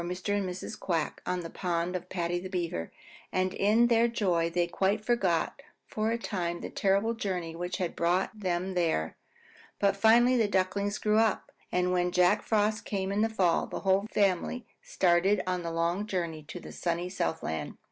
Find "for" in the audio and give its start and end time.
0.63-0.63, 5.85-6.09